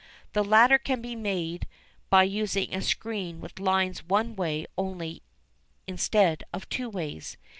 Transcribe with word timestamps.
The 0.33 0.43
latter 0.43 0.79
can 0.79 0.99
be 0.99 1.15
made 1.15 1.67
by 2.09 2.23
using 2.23 2.73
a 2.73 2.81
screen 2.81 3.39
with 3.39 3.59
lines 3.59 4.03
one 4.03 4.35
way 4.35 4.65
only 4.75 5.21
instead 5.85 6.43
of 6.51 6.67
two 6.69 6.89
ways. 6.89 7.37